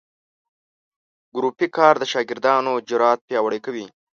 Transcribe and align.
ګروپي 1.35 1.67
کار 1.77 1.95
د 1.99 2.03
شاګردانو 2.13 2.73
جرات 2.89 3.19
پیاوړي 3.27 3.59
کوي. 3.65 3.85